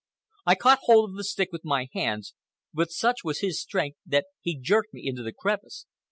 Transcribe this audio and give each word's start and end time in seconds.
I 0.47 0.55
caught 0.55 0.79
hold 0.85 1.11
of 1.11 1.15
the 1.15 1.23
stick 1.23 1.49
with 1.51 1.63
my 1.63 1.87
hands, 1.93 2.33
but 2.73 2.89
such 2.89 3.17
was 3.23 3.41
his 3.41 3.61
strength 3.61 3.99
that 4.07 4.25
he 4.39 4.57
jerked 4.59 4.95
me 4.95 5.05
into 5.07 5.21
the 5.21 5.31
crevice. 5.31 5.85